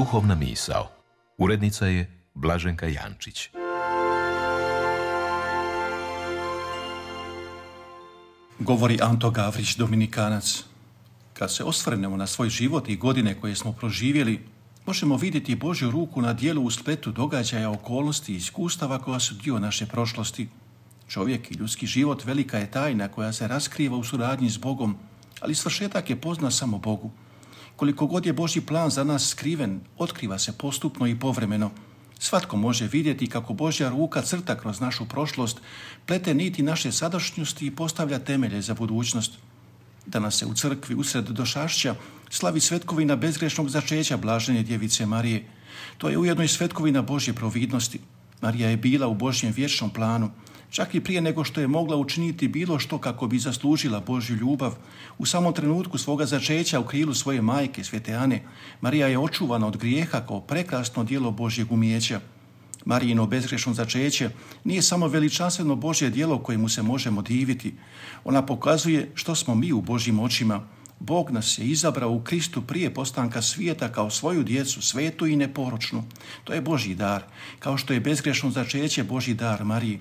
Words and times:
Duhovna 0.00 0.34
misao. 0.34 0.88
Urednica 1.38 1.86
je 1.86 2.08
Blaženka 2.34 2.86
Jančić. 2.86 3.48
Govori 8.58 8.98
Anto 9.02 9.30
Gavrić, 9.30 9.76
Dominikanac. 9.76 10.64
Kad 11.32 11.54
se 11.54 11.64
osvrnemo 11.64 12.16
na 12.16 12.26
svoj 12.26 12.48
život 12.48 12.88
i 12.88 12.96
godine 12.96 13.40
koje 13.40 13.56
smo 13.56 13.72
proživjeli, 13.72 14.40
možemo 14.86 15.16
vidjeti 15.16 15.54
Božju 15.54 15.90
ruku 15.90 16.22
na 16.22 16.32
dijelu 16.32 16.64
u 16.64 16.70
spletu 16.70 17.12
događaja, 17.12 17.70
okolnosti 17.70 18.32
i 18.32 18.36
iskustava 18.36 18.98
koja 18.98 19.20
su 19.20 19.34
dio 19.34 19.58
naše 19.58 19.86
prošlosti. 19.86 20.48
Čovjek 21.08 21.50
i 21.50 21.54
ljudski 21.54 21.86
život 21.86 22.24
velika 22.24 22.58
je 22.58 22.70
tajna 22.70 23.08
koja 23.08 23.32
se 23.32 23.48
raskriva 23.48 23.96
u 23.96 24.04
suradnji 24.04 24.50
s 24.50 24.58
Bogom, 24.58 24.96
ali 25.40 25.54
svršetak 25.54 26.10
je 26.10 26.20
pozna 26.20 26.50
samo 26.50 26.78
Bogu. 26.78 27.10
Koliko 27.80 28.06
god 28.06 28.26
je 28.26 28.32
Božji 28.32 28.60
plan 28.62 28.90
za 28.90 29.04
nas 29.04 29.28
skriven, 29.28 29.80
otkriva 29.98 30.38
se 30.38 30.52
postupno 30.52 31.06
i 31.06 31.18
povremeno. 31.18 31.70
Svatko 32.18 32.56
može 32.56 32.86
vidjeti 32.86 33.26
kako 33.26 33.52
Božja 33.52 33.88
ruka 33.88 34.22
crta 34.22 34.58
kroz 34.58 34.80
našu 34.80 35.08
prošlost, 35.08 35.60
plete 36.06 36.34
niti 36.34 36.62
naše 36.62 36.92
sadašnjosti 36.92 37.66
i 37.66 37.70
postavlja 37.70 38.18
temelje 38.18 38.62
za 38.62 38.74
budućnost. 38.74 39.32
Danas 40.06 40.38
se 40.38 40.46
u 40.46 40.54
crkvi 40.54 40.94
usred 40.94 41.24
došašća 41.24 41.94
slavi 42.30 42.60
svetkovina 42.60 43.16
bezgrešnog 43.16 43.70
začeća 43.70 44.16
blažene 44.16 44.62
djevice 44.62 45.06
Marije. 45.06 45.48
To 45.98 46.08
je 46.08 46.18
ujedno 46.18 46.44
i 46.44 46.48
svetkovina 46.48 47.02
Božje 47.02 47.34
providnosti. 47.34 48.00
Marija 48.40 48.68
je 48.70 48.76
bila 48.76 49.06
u 49.06 49.14
Božjem 49.14 49.52
vječnom 49.56 49.90
planu, 49.90 50.30
čak 50.70 50.94
i 50.94 51.00
prije 51.00 51.20
nego 51.20 51.44
što 51.44 51.60
je 51.60 51.68
mogla 51.68 51.96
učiniti 51.96 52.48
bilo 52.48 52.78
što 52.78 52.98
kako 52.98 53.26
bi 53.26 53.38
zaslužila 53.38 54.00
Božju 54.00 54.36
ljubav. 54.36 54.74
U 55.18 55.26
samom 55.26 55.54
trenutku 55.54 55.98
svoga 55.98 56.26
začeća 56.26 56.80
u 56.80 56.84
krilu 56.84 57.14
svoje 57.14 57.42
majke, 57.42 57.84
Svete 57.84 58.14
Ane, 58.14 58.42
Marija 58.80 59.06
je 59.06 59.18
očuvana 59.18 59.66
od 59.66 59.76
grijeha 59.76 60.20
kao 60.20 60.40
prekrasno 60.40 61.04
dijelo 61.04 61.30
Božjeg 61.30 61.72
umijeća. 61.72 62.20
Marijino 62.84 63.26
bezgrešno 63.26 63.74
začeće 63.74 64.30
nije 64.64 64.82
samo 64.82 65.08
veličanstveno 65.08 65.76
Božje 65.76 66.10
djelo 66.10 66.38
kojemu 66.38 66.68
se 66.68 66.82
možemo 66.82 67.22
diviti. 67.22 67.74
Ona 68.24 68.46
pokazuje 68.46 69.10
što 69.14 69.34
smo 69.34 69.54
mi 69.54 69.72
u 69.72 69.80
Božjim 69.80 70.20
očima. 70.20 70.66
Bog 71.00 71.30
nas 71.30 71.58
je 71.58 71.64
izabrao 71.64 72.10
u 72.10 72.20
Kristu 72.20 72.62
prije 72.62 72.94
postanka 72.94 73.42
svijeta 73.42 73.92
kao 73.92 74.10
svoju 74.10 74.42
djecu, 74.42 74.82
svetu 74.82 75.26
i 75.26 75.36
neporočnu. 75.36 76.04
To 76.44 76.52
je 76.52 76.60
Božji 76.60 76.94
dar, 76.94 77.22
kao 77.58 77.76
što 77.76 77.92
je 77.92 78.00
bezgrešno 78.00 78.50
začeće 78.50 79.04
Božji 79.04 79.34
dar 79.34 79.64
Mariji. 79.64 80.00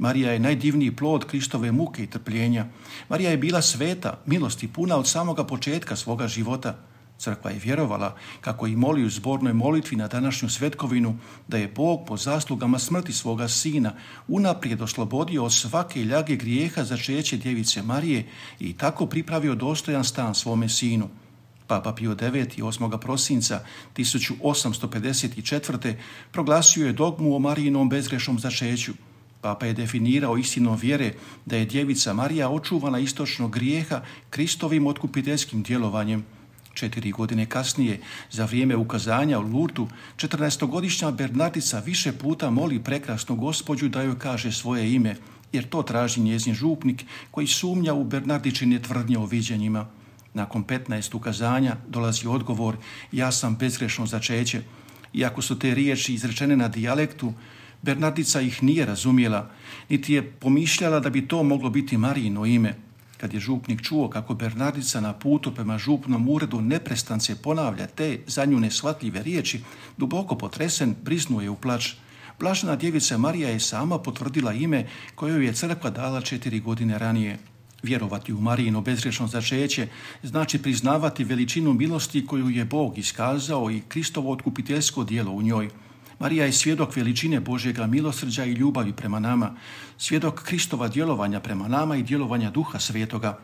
Marija 0.00 0.32
je 0.32 0.38
najdivniji 0.38 0.96
plod 0.96 1.24
Kristove 1.26 1.72
muke 1.72 2.02
i 2.02 2.06
trpljenja. 2.06 2.66
Marija 3.08 3.30
je 3.30 3.36
bila 3.36 3.62
sveta, 3.62 4.18
milosti 4.26 4.68
puna 4.68 4.96
od 4.96 5.08
samoga 5.08 5.44
početka 5.44 5.96
svoga 5.96 6.28
života. 6.28 6.76
Crkva 7.18 7.50
je 7.50 7.58
vjerovala, 7.58 8.16
kako 8.40 8.66
i 8.66 8.76
moli 8.76 9.04
u 9.04 9.10
zbornoj 9.10 9.52
molitvi 9.52 9.96
na 9.96 10.08
današnju 10.08 10.48
svetkovinu, 10.48 11.18
da 11.48 11.58
je 11.58 11.68
Bog 11.68 12.06
po 12.06 12.16
zaslugama 12.16 12.78
smrti 12.78 13.12
svoga 13.12 13.48
sina 13.48 13.92
unaprijed 14.28 14.82
oslobodio 14.82 15.44
od 15.44 15.52
svake 15.52 16.04
ljage 16.04 16.36
grijeha 16.36 16.84
za 16.84 16.96
čeće 16.96 17.36
djevice 17.36 17.82
Marije 17.82 18.26
i 18.60 18.72
tako 18.72 19.06
pripravio 19.06 19.54
dostojan 19.54 20.04
stan 20.04 20.34
svome 20.34 20.68
sinu. 20.68 21.08
Papa 21.66 21.92
Pio 21.94 22.12
IX. 22.12 22.56
8. 22.58 22.98
prosinca 22.98 23.64
1854. 23.96 25.94
proglasio 26.32 26.86
je 26.86 26.92
dogmu 26.92 27.36
o 27.36 27.38
Marijinom 27.38 27.88
bezgrešnom 27.88 28.38
začeću. 28.38 28.92
Papa 29.40 29.66
je 29.66 29.72
definirao 29.72 30.38
istinom 30.38 30.76
vjere 30.76 31.12
da 31.46 31.56
je 31.56 31.64
djevica 31.64 32.12
Marija 32.12 32.50
očuvana 32.50 32.98
istočnog 32.98 33.50
grijeha 33.50 34.02
Kristovim 34.30 34.86
otkupiteljskim 34.86 35.62
djelovanjem. 35.62 36.24
Četiri 36.74 37.10
godine 37.10 37.46
kasnije, 37.46 38.00
za 38.30 38.44
vrijeme 38.44 38.76
ukazanja 38.76 39.38
u 39.38 39.42
Lurtu, 39.42 39.88
14-godišnja 40.16 41.10
Bernardica 41.10 41.78
više 41.80 42.12
puta 42.12 42.50
moli 42.50 42.78
prekrasnu 42.84 43.36
gospođu 43.36 43.88
da 43.88 44.02
joj 44.02 44.18
kaže 44.18 44.52
svoje 44.52 44.94
ime, 44.94 45.16
jer 45.52 45.68
to 45.68 45.82
traži 45.82 46.20
njezin 46.20 46.54
župnik 46.54 47.04
koji 47.30 47.46
sumnja 47.46 47.94
u 47.94 48.04
Bernardičine 48.04 48.82
tvrdnje 48.82 49.18
o 49.18 49.26
viđenjima. 49.26 49.86
Nakon 50.34 50.64
15 50.64 51.16
ukazanja 51.16 51.76
dolazi 51.88 52.26
odgovor 52.26 52.76
ja 53.12 53.32
sam 53.32 53.56
bezgrešno 53.56 54.06
začeće. 54.06 54.62
Iako 55.12 55.42
su 55.42 55.58
te 55.58 55.74
riječi 55.74 56.14
izrečene 56.14 56.56
na 56.56 56.68
dijalektu, 56.68 57.32
Bernardica 57.82 58.40
ih 58.40 58.62
nije 58.62 58.86
razumjela, 58.86 59.50
niti 59.88 60.12
je 60.12 60.30
pomišljala 60.30 61.00
da 61.00 61.10
bi 61.10 61.28
to 61.28 61.42
moglo 61.42 61.70
biti 61.70 61.96
Marijino 61.96 62.46
ime. 62.46 62.74
Kad 63.16 63.34
je 63.34 63.40
župnik 63.40 63.82
čuo 63.82 64.08
kako 64.08 64.34
Bernardica 64.34 65.00
na 65.00 65.12
putu 65.12 65.54
prema 65.54 65.78
župnom 65.78 66.28
uredu 66.28 66.60
neprestance 66.60 67.36
ponavlja 67.42 67.86
te 67.86 68.18
za 68.26 68.44
nju 68.44 68.60
nesvatljive 68.60 69.22
riječi, 69.22 69.60
duboko 69.96 70.34
potresen, 70.34 70.94
briznuo 71.02 71.40
je 71.40 71.50
u 71.50 71.56
plač. 71.56 71.92
Blažena 72.38 72.76
djevica 72.76 73.18
Marija 73.18 73.48
je 73.48 73.60
sama 73.60 73.98
potvrdila 73.98 74.52
ime 74.52 74.86
koje 75.14 75.44
je 75.46 75.52
crkva 75.52 75.90
dala 75.90 76.20
četiri 76.20 76.60
godine 76.60 76.98
ranije. 76.98 77.38
Vjerovati 77.82 78.32
u 78.32 78.40
Marijino 78.40 78.80
bezgrešno 78.80 79.26
začeće 79.26 79.88
znači 80.22 80.62
priznavati 80.62 81.24
veličinu 81.24 81.72
milosti 81.72 82.26
koju 82.26 82.50
je 82.50 82.64
Bog 82.64 82.98
iskazao 82.98 83.70
i 83.70 83.82
Kristovo 83.88 84.32
otkupiteljsko 84.32 85.04
dijelo 85.04 85.32
u 85.32 85.42
njoj. 85.42 85.70
Marija 86.20 86.44
je 86.44 86.52
svjedok 86.52 86.96
veličine 86.96 87.40
Božjega 87.40 87.86
milosrđa 87.86 88.44
i 88.44 88.52
ljubavi 88.52 88.92
prema 88.92 89.20
nama, 89.20 89.54
svjedok 89.98 90.42
Kristova 90.42 90.88
djelovanja 90.88 91.40
prema 91.40 91.68
nama 91.68 91.96
i 91.96 92.02
djelovanja 92.02 92.50
Duha 92.50 92.78
Svetoga. 92.78 93.38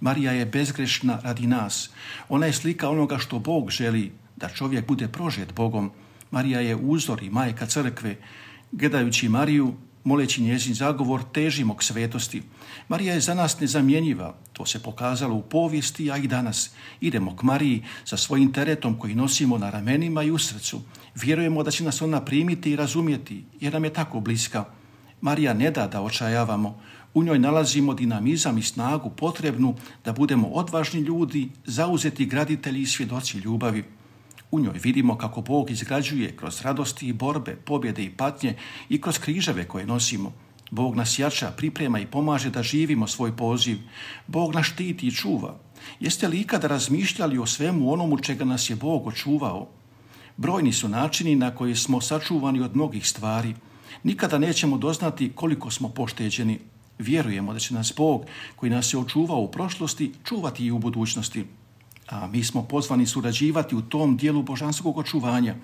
Marija 0.00 0.32
je 0.32 0.46
bezgrešna 0.46 1.18
radi 1.22 1.46
nas. 1.46 1.90
Ona 2.28 2.46
je 2.46 2.52
slika 2.52 2.90
onoga 2.90 3.18
što 3.18 3.38
Bog 3.38 3.70
želi, 3.70 4.12
da 4.36 4.48
čovjek 4.48 4.86
bude 4.86 5.08
prožet 5.08 5.54
Bogom. 5.54 5.90
Marija 6.30 6.60
je 6.60 6.76
uzor 6.76 7.22
i 7.22 7.30
majka 7.30 7.66
crkve. 7.66 8.16
Gledajući 8.72 9.28
Mariju, 9.28 9.74
Moleći 10.04 10.42
njezin 10.42 10.74
zagovor 10.74 11.22
težimo 11.32 11.76
k 11.76 11.82
svetosti. 11.82 12.42
Marija 12.88 13.14
je 13.14 13.20
za 13.20 13.34
nas 13.34 13.60
nezamjenjiva, 13.60 14.34
to 14.52 14.66
se 14.66 14.82
pokazalo 14.82 15.34
u 15.34 15.42
povijesti, 15.42 16.10
a 16.10 16.16
i 16.16 16.26
danas. 16.26 16.70
Idemo 17.00 17.36
k 17.36 17.42
Mariji 17.42 17.84
sa 18.04 18.16
svojim 18.16 18.52
teretom 18.52 18.98
koji 18.98 19.14
nosimo 19.14 19.58
na 19.58 19.70
ramenima 19.70 20.22
i 20.22 20.30
u 20.30 20.38
srcu. 20.38 20.80
Vjerujemo 21.14 21.62
da 21.62 21.70
će 21.70 21.84
nas 21.84 22.02
ona 22.02 22.20
primiti 22.20 22.70
i 22.70 22.76
razumjeti, 22.76 23.44
jer 23.60 23.72
nam 23.72 23.84
je 23.84 23.92
tako 23.92 24.20
bliska. 24.20 24.64
Marija 25.20 25.54
ne 25.54 25.70
da 25.70 25.86
da 25.86 26.02
očajavamo, 26.02 26.80
u 27.14 27.24
njoj 27.24 27.38
nalazimo 27.38 27.94
dinamizam 27.94 28.58
i 28.58 28.62
snagu 28.62 29.10
potrebnu 29.10 29.74
da 30.04 30.12
budemo 30.12 30.48
odvažni 30.48 31.00
ljudi, 31.00 31.50
zauzeti 31.64 32.26
graditelji 32.26 32.82
i 32.82 32.86
svjedoci 32.86 33.38
ljubavi. 33.38 33.84
U 34.52 34.60
njoj 34.60 34.78
vidimo 34.82 35.18
kako 35.18 35.40
Bog 35.40 35.70
izgrađuje 35.70 36.36
kroz 36.36 36.62
radosti 36.62 37.06
i 37.08 37.12
borbe, 37.12 37.56
pobjede 37.56 38.04
i 38.04 38.10
patnje 38.10 38.54
i 38.88 39.00
kroz 39.00 39.18
križeve 39.18 39.68
koje 39.68 39.86
nosimo. 39.86 40.32
Bog 40.70 40.96
nas 40.96 41.18
jača, 41.18 41.50
priprema 41.56 42.00
i 42.00 42.06
pomaže 42.06 42.50
da 42.50 42.62
živimo 42.62 43.06
svoj 43.06 43.36
poziv. 43.36 43.78
Bog 44.26 44.54
nas 44.54 44.66
štiti 44.66 45.06
i 45.06 45.12
čuva. 45.12 45.56
Jeste 46.00 46.28
li 46.28 46.40
ikada 46.40 46.68
razmišljali 46.68 47.38
o 47.38 47.46
svemu 47.46 47.92
onomu 47.92 48.18
čega 48.18 48.44
nas 48.44 48.70
je 48.70 48.76
Bog 48.76 49.06
očuvao? 49.06 49.68
Brojni 50.36 50.72
su 50.72 50.88
načini 50.88 51.36
na 51.36 51.50
koji 51.54 51.76
smo 51.76 52.00
sačuvani 52.00 52.60
od 52.60 52.76
mnogih 52.76 53.08
stvari. 53.08 53.54
Nikada 54.02 54.38
nećemo 54.38 54.78
doznati 54.78 55.32
koliko 55.34 55.70
smo 55.70 55.88
pošteđeni. 55.88 56.58
Vjerujemo 56.98 57.52
da 57.52 57.58
će 57.58 57.74
nas 57.74 57.92
Bog, 57.96 58.24
koji 58.56 58.70
nas 58.70 58.94
je 58.94 58.98
očuvao 58.98 59.40
u 59.40 59.50
prošlosti, 59.50 60.12
čuvati 60.24 60.64
i 60.64 60.70
u 60.70 60.78
budućnosti. 60.78 61.44
A 62.08 62.26
mi 62.26 62.44
smo 62.44 62.62
pozvani 62.62 63.06
surađivati 63.06 63.76
u 63.76 63.82
tom 63.82 64.16
dijelu 64.16 64.42
božanskog 64.42 64.98
očuvanja. 64.98 65.54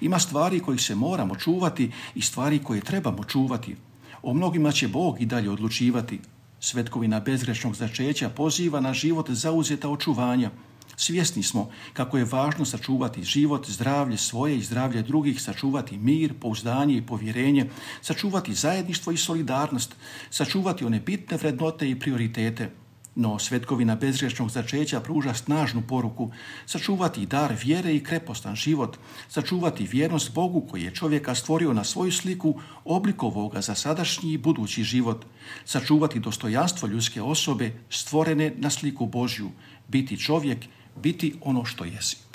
Ima 0.00 0.18
stvari 0.18 0.60
kojih 0.60 0.80
se 0.80 0.94
moramo 0.94 1.36
čuvati 1.36 1.92
i 2.14 2.22
stvari 2.22 2.58
koje 2.58 2.80
trebamo 2.80 3.24
čuvati. 3.24 3.76
O 4.22 4.34
mnogima 4.34 4.72
će 4.72 4.88
Bog 4.88 5.20
i 5.20 5.26
dalje 5.26 5.50
odlučivati. 5.50 6.20
Svetkovina 6.60 7.20
bezgrešnog 7.20 7.74
začeća 7.74 8.28
poziva 8.28 8.80
na 8.80 8.94
život 8.94 9.30
zauzeta 9.30 9.90
očuvanja. 9.90 10.50
Svjesni 10.96 11.42
smo 11.42 11.70
kako 11.92 12.18
je 12.18 12.24
važno 12.24 12.64
sačuvati 12.64 13.24
život, 13.24 13.70
zdravlje 13.70 14.16
svoje 14.16 14.56
i 14.56 14.62
zdravlje 14.62 15.02
drugih, 15.02 15.42
sačuvati 15.42 15.98
mir, 15.98 16.34
pouzdanje 16.40 16.96
i 16.96 17.06
povjerenje, 17.06 17.70
sačuvati 18.02 18.54
zajedništvo 18.54 19.12
i 19.12 19.16
solidarnost, 19.16 19.94
sačuvati 20.30 20.84
one 20.84 21.00
bitne 21.00 21.36
vrednote 21.36 21.90
i 21.90 21.98
prioritete. 21.98 22.70
No 23.18 23.38
svetkovina 23.38 23.96
bezgrešnog 23.96 24.50
začeća 24.50 25.00
pruža 25.00 25.34
snažnu 25.34 25.82
poruku, 25.82 26.30
sačuvati 26.66 27.26
dar 27.26 27.54
vjere 27.64 27.94
i 27.94 28.02
krepostan 28.04 28.56
život, 28.56 28.96
sačuvati 29.28 29.88
vjernost 29.90 30.34
Bogu 30.34 30.60
koji 30.70 30.82
je 30.82 30.94
čovjeka 30.94 31.34
stvorio 31.34 31.72
na 31.72 31.84
svoju 31.84 32.12
sliku, 32.12 32.60
oblikovoga 32.84 33.60
za 33.60 33.74
sadašnji 33.74 34.32
i 34.32 34.38
budući 34.38 34.82
život, 34.82 35.24
sačuvati 35.64 36.20
dostojanstvo 36.20 36.88
ljudske 36.88 37.22
osobe 37.22 37.72
stvorene 37.90 38.54
na 38.56 38.70
sliku 38.70 39.06
Božju, 39.06 39.50
biti 39.88 40.18
čovjek, 40.18 40.58
biti 40.96 41.34
ono 41.40 41.64
što 41.64 41.84
jesi. 41.84 42.27